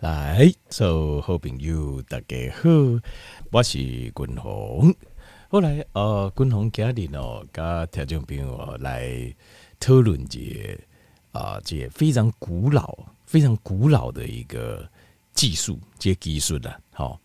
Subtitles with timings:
[0.00, 2.68] 来，所有好朋友大家好，
[3.50, 4.94] 我是君鸿。
[5.48, 9.34] 后来呃，君鸿今日哦，跟听众朋友来
[9.80, 10.78] 讨论一个
[11.32, 14.86] 啊，这个非常古老、非常古老的一个
[15.32, 17.18] 技术，这个技术啦，好。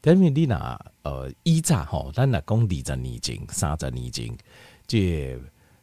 [0.00, 4.32] 但是你那呃，以前吼，咱若讲二十年前、三十年前，
[4.86, 5.36] 这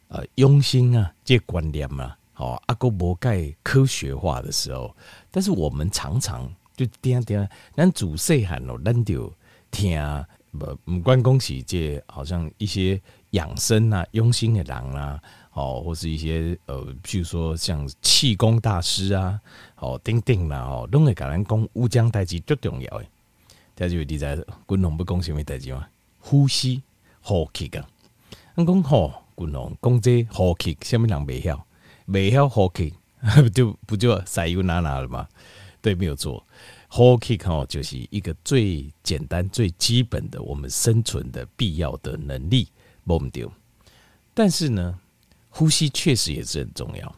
[0.08, 2.16] 呃，用心啊，这观念啊。
[2.36, 4.94] 哦，阿哥无盖科学化的时候，
[5.30, 9.32] 但是我们常常就听听，咱自细汉咯，咱就
[9.70, 10.00] 听，
[10.50, 15.20] 不不管讲是这好像一些养生啊、用心的人啊，
[15.52, 19.38] 哦，或是一些呃，譬如说像气功大师啊，
[19.76, 23.08] 哦，等等啦，哦，拢会甲咱讲有讲代志最重要诶。
[23.74, 25.86] 大家你知君龙不讲什么代志吗？
[26.18, 26.82] 呼吸、
[27.22, 27.86] 呼吸啊。
[28.54, 31.66] 咱讲吼，君龙讲这呼吸，什么人袂晓？
[32.04, 32.94] 没晓呼吸，
[33.54, 35.28] 就不就塞又拿拿了吗？
[35.80, 36.44] 对，没有错。
[36.88, 42.68] 呼吸哦，就是一个最简单、最基本的我们生存的必要的能力，
[43.04, 43.50] 没丢。
[44.34, 44.98] 但是呢，
[45.48, 47.14] 呼吸确实也是很重要。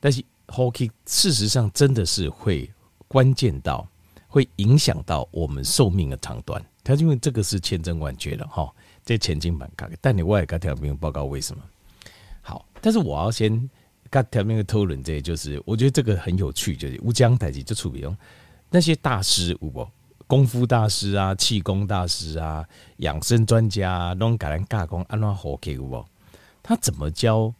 [0.00, 2.70] 但是呼吸事实上真的是会
[3.06, 3.86] 关键到，
[4.26, 6.64] 会影响到我们寿命的长短。
[6.82, 8.72] 它因为这个是千真万确的哈，
[9.04, 9.86] 这前景蛮高。
[10.00, 11.62] 但你我也跟听朋友报告为什么？
[12.40, 13.68] 好，但是我要先。
[14.10, 18.16] 刚条面的讨论，这就是我觉得这个很有趣，就是乌江台级就处理用
[18.70, 19.88] 那些大师，有无
[20.26, 22.66] 功夫大师啊、气功大师啊、
[22.98, 26.04] 养生专家啊，拢改人加工安怎呼吸无？
[26.62, 27.52] 他怎么教？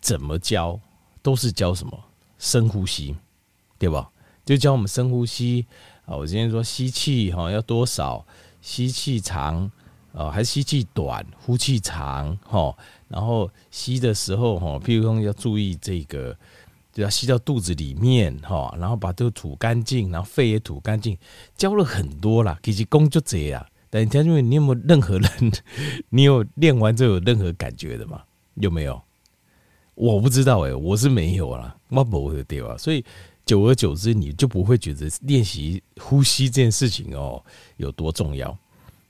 [0.00, 0.78] 怎么教？
[1.22, 1.98] 都是教什么？
[2.38, 3.16] 深呼吸，
[3.78, 4.10] 对吧？
[4.44, 5.66] 就教我们深呼吸
[6.04, 6.14] 啊！
[6.14, 8.24] 我今天说吸气哈要多少？
[8.60, 9.70] 吸气长
[10.12, 11.24] 啊，还是吸气短？
[11.40, 12.76] 呼气长哈？
[13.14, 16.36] 然后吸的时候哈，譬如说要注意这个，
[16.92, 21.16] 就要吸到肚子里面哈，然后把这个吐干净，然后肺也吐干净。
[21.56, 23.64] 教了很多啦，其实功就这样。
[23.88, 25.30] 但你听，因为你有没有任何人，
[26.10, 28.20] 你有练完之后有任何感觉的吗？
[28.56, 29.00] 有没有？
[29.94, 32.76] 我不知道哎、我是没有啦，我不会对吧？
[32.76, 33.04] 所以
[33.46, 37.40] 久而久之，你就不会觉得练习呼吸这件事情哦
[37.76, 38.58] 有多重要。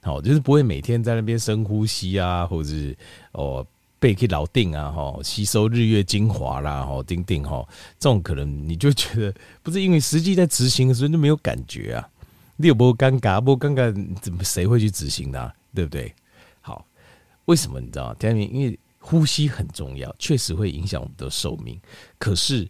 [0.02, 2.94] 好，就是不会每天在那边深呼吸啊，或者是
[3.32, 3.66] 哦。
[4.04, 7.66] 背可以老定啊，哈，吸收日月精华啦，哈，定定哈，
[7.98, 12.06] 这种可能你就觉得不是因为实际在执行的时候就没有感觉啊，
[12.56, 13.40] 你有没有尴尬？
[13.40, 15.50] 不尴尬，怎么谁会去执行呢？
[15.74, 16.14] 对不对？
[16.60, 16.86] 好，
[17.46, 18.16] 为什么你知道吗？
[18.18, 21.80] 第二，因为呼吸很重要，确实会影响我们的寿命。
[22.18, 22.68] 可是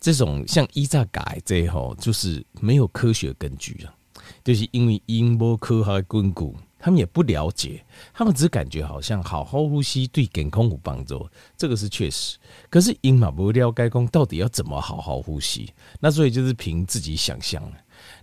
[0.00, 3.94] 这种像依扎改这吼，就是没有科学根据啊，
[4.42, 6.52] 就是因为因波科学根据。
[6.80, 12.38] 他们也不了解，他们只感觉好像好好呼吸对健康有帮助，这个是确实。
[12.70, 17.62] 可是因嘛不了解讲到底要怎么好好呼吸，那所以就是凭自己想象。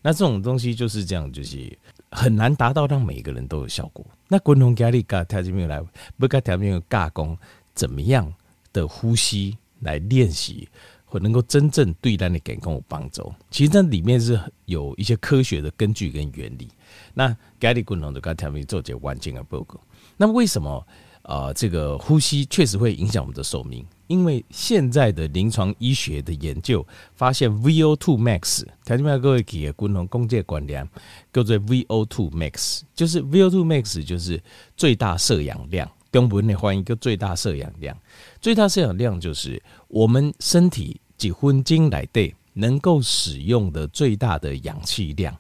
[0.02, 1.78] 那这种东西就是这样，就是
[2.12, 4.04] 很难达到让每个人都有效果。
[4.28, 5.80] 那共同压力嘎条件没有来，
[6.18, 7.38] 不该条件有尬功，
[7.76, 8.34] 怎么样
[8.74, 10.68] 的呼吸来练习，
[11.10, 13.34] 会能够真正对咱的健康有帮助？
[13.50, 16.68] 其实这里面是有一些科学的根据跟原理。
[17.14, 17.30] 那
[17.60, 19.80] 咖喱滚龙的刚才做这完整的报告。
[20.18, 20.86] 那为什么
[21.24, 23.86] 呃这个呼吸确实会影响我们的寿命？
[24.08, 26.86] 因为现在的临床医学的研究
[27.16, 30.88] 发现，VO2 max，台湾各位给共同公介观念
[31.34, 34.42] 叫做 VO2 max，就是 VO2 max 就是
[34.78, 35.90] 最大摄氧量。
[36.18, 37.96] 中文的换一个最大摄氧量。
[38.42, 45.38] 最大摄氧量就是我们身体几分钟来对能够使用的最大的氧气量。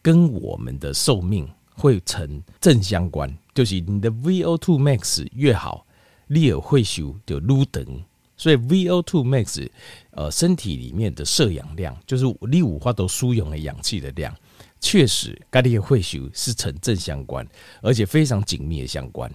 [0.00, 5.86] 跟我们的寿命会成正相关，就是你的 VO2 max 越好，
[6.26, 7.84] 你耳会修就撸等。
[8.36, 9.68] 所以 VO2 max，
[10.10, 14.34] 呃，身体里面的摄氧量，就是你五花都输用的氧气的量，
[14.80, 17.46] 确实跟你会修是成正相关，
[17.80, 19.30] 而且非常紧密的相关。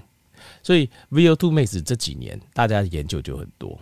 [0.63, 3.79] 所以 VO2 max 这几年大家研究就很多。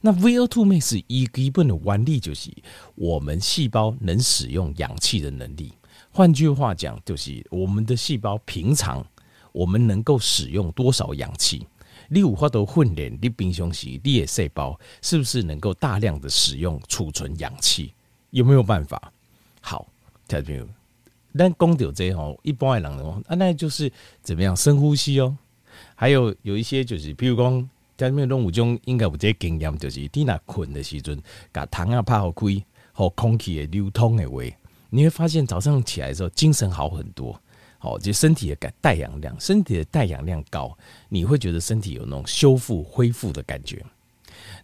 [0.00, 2.50] 那 VO2 max 一基本的原理就是
[2.94, 5.72] 我们细胞能使用氧气的能力。
[6.10, 9.04] 换句话讲，就是我们的细胞平常
[9.52, 11.66] 我们能够使用多少氧气？
[12.08, 17.92] 你有法度训练你平常时你的细胞是不是能够大量的使用储存氧气？
[18.30, 19.12] 有没有办法？
[19.60, 19.86] 好，
[20.26, 20.68] 听到没有？
[21.36, 23.92] 但讲到这哦，一般的人哦，那就是
[24.22, 25.36] 怎么样深呼吸哦。
[26.00, 27.50] 还有有一些就是，比如讲，
[27.96, 28.26] 听到没有？
[28.28, 34.40] 动物中应该有这经验，就是你那困的时阵，把窗啊拍好开，和空气的流通的话。
[34.90, 37.36] 你会发现早上起来的时候精神好很多，
[37.78, 40.78] 好，就身体的带带氧量，身体的带氧量高，
[41.08, 43.84] 你会觉得身体有那种修复恢复的感觉。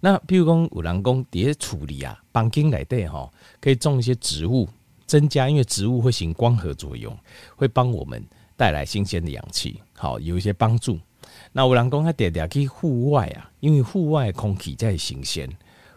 [0.01, 3.29] 那譬如说五郎公底下处理啊，帮经来对哈，
[3.61, 4.69] 可以种一些植物，
[5.05, 7.13] 增加，因为植物会行光合作用，
[7.57, 8.25] 会帮我们
[8.57, 10.97] 带来新鲜的氧气，好，有一些帮助。
[11.57, 15.49] 那有人讲他点点去户外啊，因为户外空气在新鲜，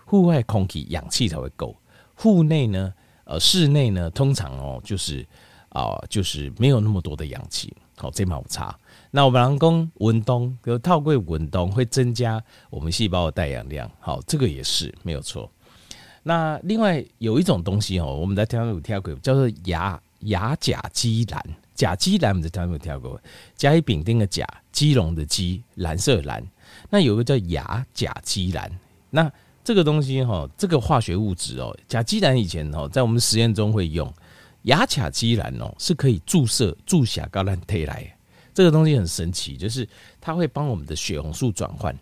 [0.06, 1.76] 户外空气氧气才会够。
[2.14, 2.94] 户内呢，
[3.24, 5.26] 呃，室内呢，通常哦，就是
[5.70, 8.78] 啊、就是没有那么多的氧气，好，这没有差。
[9.10, 12.40] 那我们人讲运动，就透过运动会增加
[12.70, 15.52] 我们细胞的带氧量，好，这个也是没有错。
[16.22, 21.44] 那另外有一种东西哦，我们在天上有听过，叫做亚亚甲基蓝。
[21.78, 23.22] 甲基蓝我们在天上有听过，
[23.56, 26.44] 甲乙丙丁的甲，基隆的基，蓝色蓝。
[26.90, 28.70] 那有个叫亚甲基蓝。
[29.12, 29.32] 那
[29.64, 34.12] 这个东西哈，这个化学物质哦，甲基蓝以前哦，在我们实验中会用。
[34.64, 38.12] 亚甲基蓝哦，是可以注射注射高兰特来。
[38.54, 39.88] 这个东西很神奇，就是
[40.20, 41.96] 它会帮我们的血红素转换，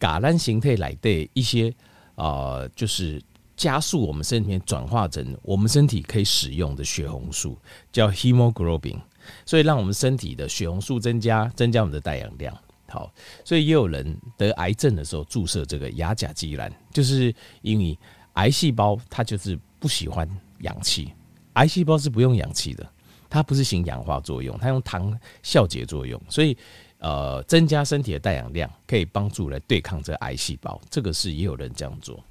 [0.00, 1.72] 橄榄形态来的一些
[2.14, 3.22] 啊、就是
[3.62, 7.56] 加速我们身体转化成我们身体可以使用的血红素，
[7.92, 8.98] 叫 hemoglobin，
[9.46, 12.52] 所以让我们身体的血红素增加，增加我们的带氧量。
[12.88, 13.08] 好，
[13.44, 17.96] 所以也有人得癌症的时候注射这个亚甲基蓝，就是因为
[18.32, 20.28] 癌细胞它就是不喜欢
[20.62, 21.12] 氧气，
[21.52, 22.84] 癌细胞是不用氧气的。
[23.30, 26.54] 它不是行氧化作用，它用糖酵解作用，所以
[26.98, 30.78] 呃，增加身体的带氧量，可以帮助来对抗这癌细胞。
[30.90, 32.22] 这个是也有人这样做。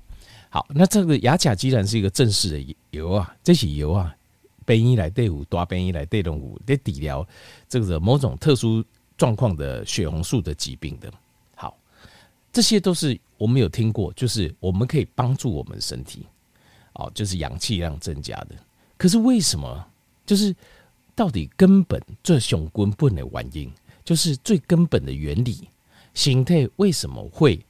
[0.53, 4.15] 好，那这个亚甲基蓝是一个正式的油啊，这些油啊，
[4.65, 7.27] 便宜来对五，大便宜来对龙五，得治疗
[7.67, 8.83] 这个某种特殊
[9.17, 11.11] 状况的血红素的疾病的。
[11.55, 11.75] 好，
[12.51, 16.27] 这些都是我们有听过，就是我们可以帮助我们身体，
[16.93, 18.55] 哦，就是氧气量增加的。
[18.97, 19.87] 可是为什么？
[20.25, 20.55] 就是。
[21.13, 23.71] 到底根本这熊根本的原因，
[24.03, 25.67] 就是最根本的原理，
[26.13, 27.63] 形态为什么会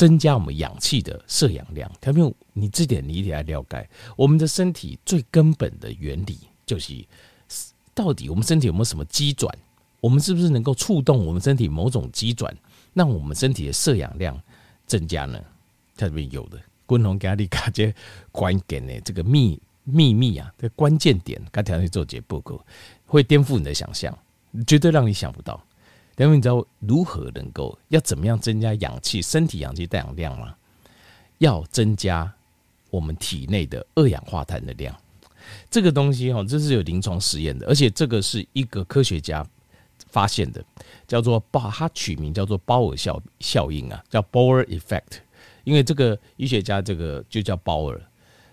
[0.00, 1.92] 增加我们氧气的摄氧量？
[2.00, 3.86] 他们你这点你一定要了解。
[4.16, 7.04] 我们的身体最根本的原理，就是
[7.92, 9.54] 到底我们身体有没有什么机转？
[10.00, 12.50] 我们是不是能够触动我们身体某种机转，
[12.94, 14.40] 让我们身体的摄氧量
[14.86, 15.38] 增加呢？
[15.98, 17.94] 它这边有的，共同给你看这
[18.32, 19.60] 关键的这个秘。
[19.84, 22.64] 秘密啊，这关键点，刚才去做节报告，
[23.06, 24.16] 会颠覆你的想象，
[24.66, 25.60] 绝对让你想不到。
[26.24, 30.54] 因为你知道如何能够要怎么样增加氧气，身体氧气带氧量吗？
[31.38, 32.30] 要增加
[32.90, 34.94] 我们体内的二氧化碳的量。
[35.70, 39.44] 这个东西哈，这是有临床实验的，而且这个是一个科学家
[40.08, 40.62] 发现的，
[41.08, 45.20] 叫做鲍，他取名叫做鲍尔效效应啊，叫 Boer effect。
[45.64, 47.98] 因为这个医学家这个就叫鲍尔，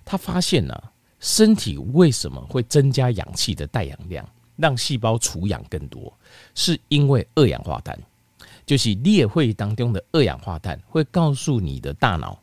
[0.06, 0.92] 他发现呢、啊。
[1.20, 4.24] 身体为什么会增加氧气的带氧量，
[4.56, 6.14] 让细胞储氧更多？
[6.56, 7.98] 是因为二氧化碳，
[8.66, 12.40] 就是列会当中的二氧化碳会告诉你的大脑，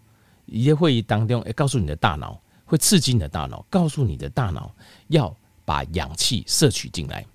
[0.47, 4.75] 列会议当中，告诉你的大脑，会刺激你的大脑，告诉你的大脑
[5.09, 5.35] 要
[5.65, 7.27] 把氧气摄取进来，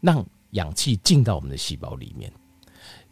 [0.00, 2.32] 让氧气进到我们的细胞里面。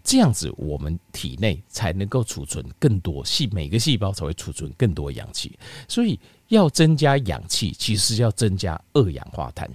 [0.02, 5.58] 这样子，我们体内才能够储存更多细，每个细胞才会储存更多氧气。
[5.88, 9.70] 所以，要增加氧气，其实要增加二氧化碳。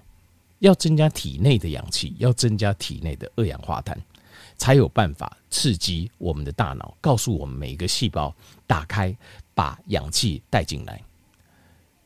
[0.60, 3.98] 要增加体内的氧气，要增加体内的二氧化碳，
[4.58, 8.34] 才有办法刺激我们的大脑，告诉我们每个细胞
[8.68, 9.16] 打开，
[9.54, 11.02] 把氧气带进来。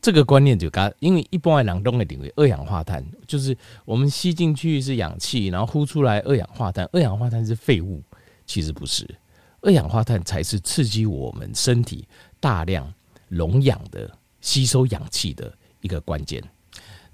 [0.00, 3.56] 这个观念就刚，因为一般的人都会认为二氧化碳就是
[3.86, 8.02] 我们吸进去是氧气，然后呼出来二氧化碳，二氧化碳是废物。
[8.46, 9.08] 其实不是，
[9.62, 12.06] 二氧化碳才是刺激我们身体
[12.38, 12.92] 大量
[13.28, 14.10] 溶氧的
[14.42, 15.50] 吸收氧气的
[15.80, 16.42] 一个关键。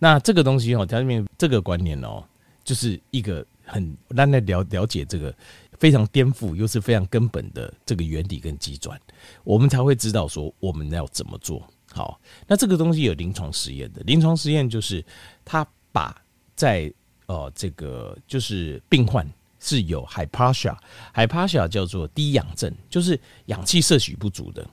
[0.00, 2.24] 那这个东西哦，它里面这个观念哦，
[2.64, 5.32] 就是一个很让大家了了解这个
[5.78, 9.00] 非常颠覆又是非常根本的这个原理跟机转，
[9.44, 12.20] 我们才会知道说我们要怎么做好。
[12.48, 15.04] 那这个东西有临床实验的，临床实验就是
[15.44, 16.20] 他把
[16.56, 16.92] 在
[17.26, 19.24] 呃这个就是病患。
[19.62, 24.66] 是有 hypoxia，hypoxia 叫做低氧症，就是氧气摄取不足的。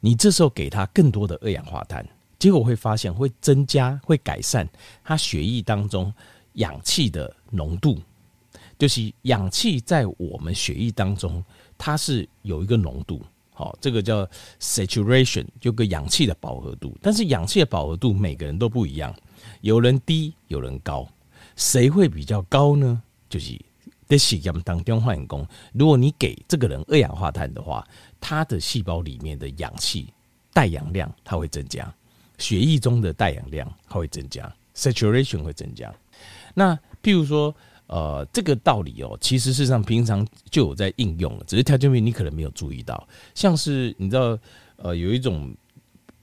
[0.00, 2.02] 你这时候给他更多的二氧化碳，
[2.42, 4.68] 结果会发现会增加、会改善
[5.04, 6.12] 他血液当中
[6.54, 8.02] 氧气的浓度。
[8.76, 11.40] 就是氧气在我们血液当中，
[11.78, 16.98] 它是有一个浓度，好，这个叫 saturation，就个氧气的饱和度。
[17.00, 19.14] 但是氧气的饱和度每个人都不一样，
[19.60, 21.08] 有人低，有人高，
[21.54, 23.00] 谁会比较高呢？
[23.28, 23.56] 就是。
[24.08, 25.26] 在实验当中发现，
[25.72, 27.86] 如果你给这个人二氧化碳的话，
[28.20, 30.12] 他的细胞里面的氧气
[30.52, 31.90] 带氧量它会增加，
[32.42, 35.94] 血液中的带氧量会增加，saturation 会增加。
[36.54, 37.54] 那譬如说，
[37.86, 43.06] 呃，这个道理哦，其实事实上平常就有在应用了，只是条件面你可能没有注意到。
[43.34, 44.36] 像是你知道，
[44.76, 45.54] 呃，有一种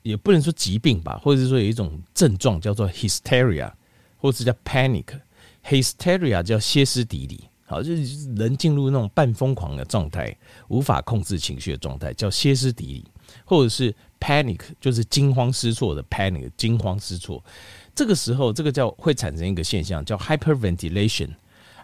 [0.02, 3.72] 也不能说疾病吧，或者是说有一种症状叫做 hysteria，
[4.18, 5.06] 或者是叫 panic。
[5.64, 10.36] hysteria 叫歇斯底里，好，就是人进入那种半疯狂的状态，
[10.70, 13.06] 无法控制情绪的状态，叫歇斯底里，
[13.46, 17.44] 或者是 panic，就是惊慌失措的 panic，惊慌失措。
[17.96, 21.30] 这个时候，这个叫会产生一个现象，叫 hyperventilation。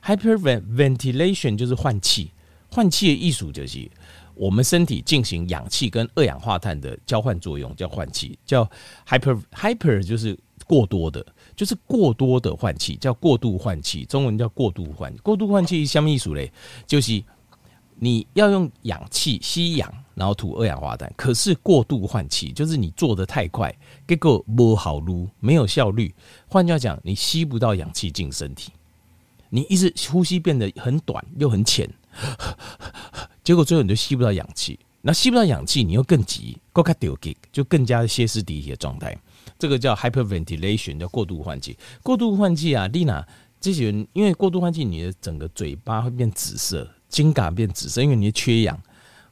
[0.04, 2.32] hyperventilation 就是换气，
[2.70, 3.90] 换气的艺术就是
[4.36, 8.70] 我们身体进行氧气跟二氧化碳的交换作用，叫换气，叫
[9.08, 10.38] hyper hyper 就是
[10.68, 11.26] 过多的，
[11.56, 15.12] 就是过多的换气，叫过度换气，中文叫过度换。
[15.18, 16.52] 过度换气什么意思嘞？
[16.86, 17.24] 就是
[17.98, 23.72] 你要用氧气吸氧，然后吐二氧化碳，可是过度换气就是你做的太快，
[24.08, 26.14] 结果不好撸，没有效率。
[26.48, 28.72] 换句话讲，你吸不到氧气进身体，
[29.50, 31.90] 你一直呼吸变得很短又很浅，
[33.44, 34.80] 结果最后你就吸不到氧气。
[35.02, 39.16] 那吸不到氧气，你又更急，更加丢给，就更加歇斯底里的状态。
[39.60, 41.78] 这个叫 hyperventilation，叫过度换气。
[42.02, 43.24] 过度换气啊，丽娜
[43.62, 46.90] 这些人因为过度换气，你的整个嘴巴会变紫色。
[47.08, 48.78] 肩胛变紫色，因为你缺氧，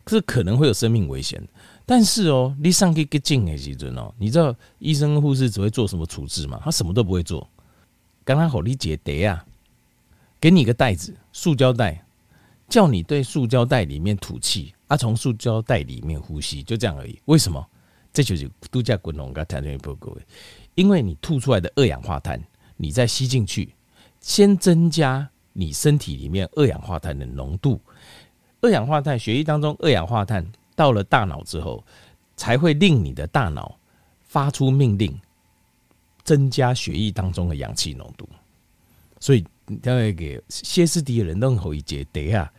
[0.06, 1.42] 这可能会有生命危险。
[1.86, 6.60] 但是哦，你上去给进的时阵哦，你知道医生护士只会做什么处置吗？
[6.64, 7.48] 他什么都不会做。
[8.24, 9.46] 刚刚好你解得啊，
[10.40, 12.06] 给你一个袋子，塑胶袋，
[12.70, 17.20] 叫你对塑胶袋里面吐气，啊，从塑胶袋里面呼吸，就这样而已。
[17.26, 17.66] 为什么？
[18.14, 20.22] 这就是度假滚龙跟谈天报各位，
[20.76, 22.42] 因为你吐出来的二氧化碳，
[22.78, 23.74] 你再吸进去，
[24.22, 25.30] 先增加。
[25.56, 27.80] 你身体里面二氧化碳的浓度，
[28.64, 30.44] 二氧化碳血液当中二氧化碳
[30.74, 31.84] 到了大脑之后，
[32.38, 33.78] 才会令你的大脑
[34.24, 35.14] 发出命令，
[36.24, 38.28] 增加血液当中的氧气浓度。
[39.20, 39.46] 所以，
[39.82, 42.50] 当然给歇斯底里的人任何一节等下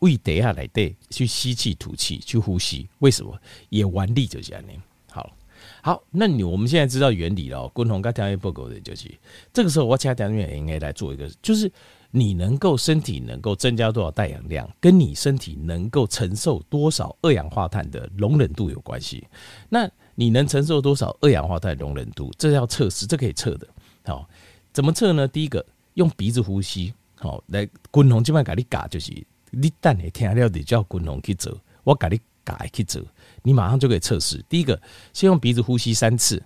[0.00, 3.34] 胃等下来对去吸气吐气去呼吸，为什么？
[3.70, 4.72] 也完力就这样呢？
[5.10, 5.32] 好，
[5.80, 7.66] 好，那你我们现在知道原理了。
[7.68, 9.10] 共同跟条件报告的就是，
[9.50, 11.72] 这个时候我其他也应该来做一个，就是。
[12.16, 19.26] 你能够身体能够增加多少带氧量，跟你身体能够承受多少二氧化碳的容忍度有关系。
[19.68, 22.30] 那你能承受多少二氧化碳容忍度？
[22.38, 23.66] 这要测试，这可以测的。
[24.04, 24.28] 好，
[24.72, 25.26] 怎么测呢？
[25.26, 29.12] 第一个用鼻子呼吸，好来滚红，基本上给你嘎就是
[29.50, 33.00] 你等你听了，你叫滚红去走，我给你嘎去走，
[33.42, 34.40] 你马上就可以测试。
[34.48, 34.80] 第一个，
[35.12, 36.40] 先用鼻子呼吸三次，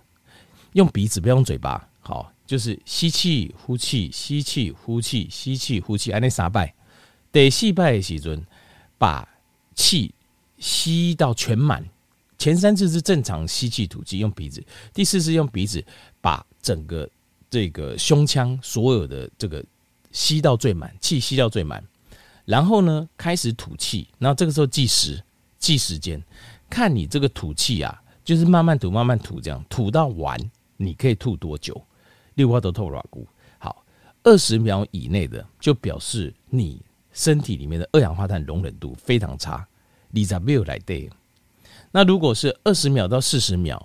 [0.73, 2.33] 用鼻子不用嘴巴，好。
[2.49, 6.73] 就是吸气、呼气、吸气、呼气、吸气、呼气，按那三拜。
[7.31, 8.43] 第四拜的时阵，
[8.97, 9.29] 把
[9.75, 10.11] 气
[10.57, 11.87] 吸到全满。
[12.39, 14.65] 前三次是正常吸气吐气用鼻子，
[14.95, 15.85] 第四次用鼻子
[16.21, 17.07] 把整个
[17.51, 19.63] 这个胸腔所有的这个
[20.11, 21.83] 吸到最满，气吸到最满。
[22.45, 25.23] 然后呢，开始吐气，那这个时候计时，
[25.59, 26.19] 计时间，
[26.67, 30.35] 看你这个吐气啊，就是慢慢吐，慢慢吐，这样吐到完，
[30.77, 31.79] 你可以吐多久？
[32.39, 33.27] 六花都透软骨，
[33.57, 33.83] 好，
[34.23, 36.81] 二十秒以内的就表示你
[37.11, 39.67] 身体里面的二氧化碳容忍度非常差。
[40.09, 41.09] 你咋没有来对？
[41.91, 43.77] 那如果是二十秒到四十秒，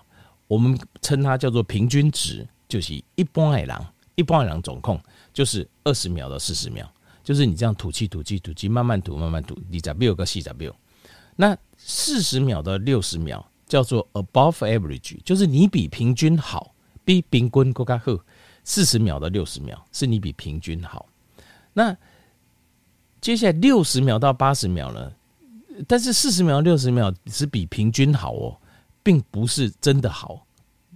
[0.46, 3.76] 我们称它叫做平均值，就是一般的人，
[4.14, 5.00] 一般的人总控
[5.32, 6.88] 就是二十秒到四十秒，
[7.24, 10.76] 就是你这样吐气、吐气、吐气，慢慢吐、慢慢吐，你咋没有个细咋没有？
[11.34, 16.72] 那四十秒到六十秒叫做 above average，就是你比平均好，
[17.04, 18.16] 比平均更加好。
[18.64, 21.06] 四十秒到六十秒是你比平均好，
[21.74, 21.96] 那
[23.20, 25.12] 接下来六十秒到八十秒呢？
[25.86, 28.56] 但是四十秒六十秒是比平均好哦，
[29.02, 30.46] 并不是真的好，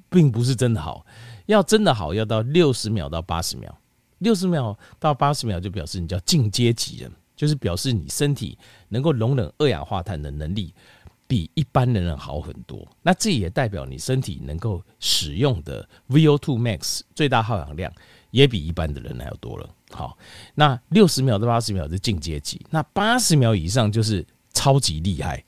[0.08, 1.04] 并不是真的好。
[1.46, 3.76] 要真的好，要到六十秒到八十秒，
[4.18, 8.56] 六十秒到八十秒就表示你叫进阶级人，就是表示你身体
[8.88, 10.74] 能够容忍二氧化碳的能力。
[11.28, 17.92] 比一般的人好很多，那这也代表你身体能够使用的 VO2 max 最大耗氧量
[18.30, 19.68] 也比一般的人还要多了。
[19.90, 20.16] 好，
[20.54, 25.44] 那六十秒到八十秒是进阶级，那八十秒以上就是超级厉害。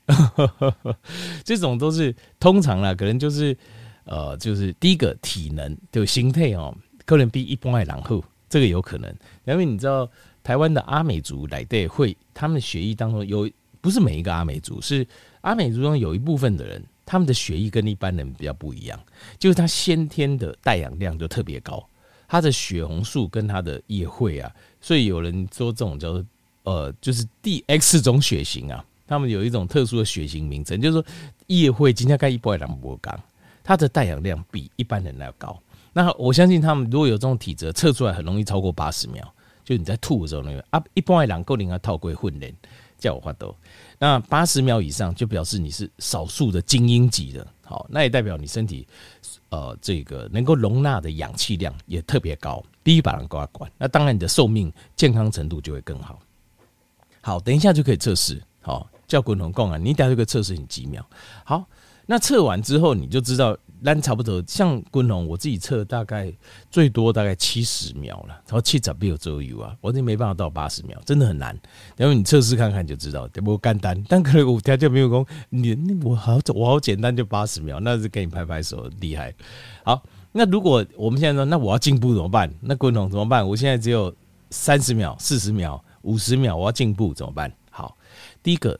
[1.43, 3.57] 这种都是通常啦，可能就是
[4.03, 6.71] 呃，就是第一个体能就心态哦，
[7.05, 9.11] 可能比一般的人好，这个有可能。
[9.45, 10.07] 因为你知道
[10.43, 13.49] 台湾的阿美族来对会，他们的血液当中有
[13.81, 15.07] 不是每一个阿美族是。
[15.41, 18.99] 阿美族中有一部分的人，他们的血液跟一般人比较不一样，
[19.37, 21.83] 就是他先天的带氧量就特别高，
[22.27, 26.25] 他的血红素跟他的叶会啊，所以有人说这种叫做
[26.63, 31.05] 呃，就是 D X 种血型啊，他们有一种特殊的血型名称，就是说
[31.47, 33.19] 叶会今天盖一波两波刚，
[33.63, 35.59] 他的带氧量比一般人要高。
[35.91, 39.27] 那我相信他们如果有这种体质，测出来很容易超过八十秒，
[39.65, 42.55] 就你在吐的时候那个啊，一般人够能够透过训练
[43.01, 43.53] 叫我发抖。
[43.99, 48.87] 那八十秒以上就表示你是少数的精英级的，好，那也代表你身体
[49.49, 52.63] 呃这个能够容纳的氧气量也特别高。
[52.83, 56.17] 第一把人挂管，那当然你的寿命健康程度就会更好。
[57.19, 58.41] 好，等一下就可以测试。
[58.61, 61.05] 好，叫滚筒共啊，你等下就可以测试你几秒。
[61.43, 61.65] 好，
[62.05, 63.57] 那测完之后你就知道。
[63.83, 66.31] 那差不多像滚龙，我自己测大概
[66.69, 71.59] 最多大概七十秒了，然后七十秒左右啊，我这没办法到八十秒，真的很难。
[71.97, 73.99] 然后你测试看看就知道，不简单。
[74.07, 79.33] 但可能我条件没有讲，你我好我好简单就八十秒，那是给你拍拍手厉害。
[79.83, 82.53] 好，那如果我们现在说，那我要进步怎么办？
[82.61, 83.47] 那滚龙怎么办？
[83.47, 84.13] 我现在只有
[84.51, 87.51] 三十秒、四十秒、五十秒，我要进步怎么办？
[87.71, 87.97] 好，
[88.43, 88.79] 第一个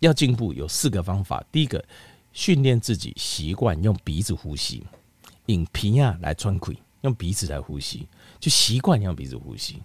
[0.00, 1.82] 要进步有四个方法，第一个。
[2.36, 4.84] 训练自己习惯用鼻子呼吸，
[5.46, 8.06] 用鼻啊来喘气，用鼻子来呼吸，
[8.38, 9.76] 就习惯用鼻子呼吸。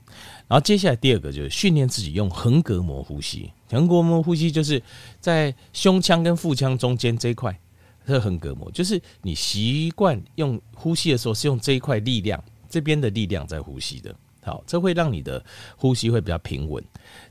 [0.50, 4.84] 然后接下来第二个就是训练自己用横膈膜呼吸，横膈膜呼吸就是
[5.22, 7.58] 在胸腔跟腹腔中间这一块，
[8.06, 14.14] 这横膈膜就是你习惯用呼吸的时候是用这一块力量，这边的力量在呼吸的。
[14.44, 15.44] 好，这会让你的
[15.78, 16.84] 呼吸会比较平稳。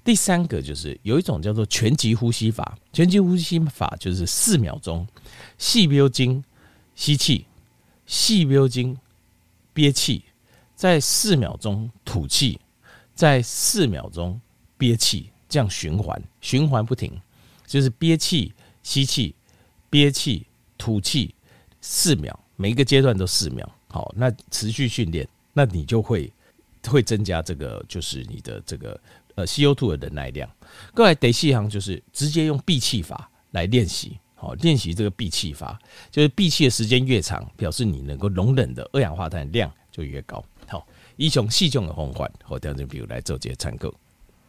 [0.04, 5.06] 第三个就是有一种叫做全集呼吸法，全集呼吸法就是四秒钟，
[5.58, 6.42] 细标精
[6.94, 7.46] 吸气，
[8.06, 8.96] 细标精
[9.72, 10.22] 憋气，
[10.76, 12.60] 在四秒钟吐气，
[13.12, 14.40] 在四秒钟
[14.78, 17.20] 憋气，这样循环，循环不停，
[17.66, 18.52] 就是憋气、
[18.84, 19.34] 吸气、
[19.88, 20.46] 憋气、
[20.78, 21.34] 吐气，
[21.80, 23.68] 四秒，每一个阶段都四秒。
[23.88, 26.32] 好，那持续训练，那你就会。
[26.86, 29.00] 会增加这个，就是你的这个
[29.34, 30.48] 呃 CO2 的忍耐量。
[30.94, 34.18] 各位得细行，就是直接用闭气法来练习。
[34.34, 35.78] 好，练习这个闭气法，
[36.10, 40.42] 就是闭气的时间越长，表示你能够容忍的二氧化碳量就越高。
[40.66, 43.92] 好，一种细菌的方法，我调整比如来做这些参考。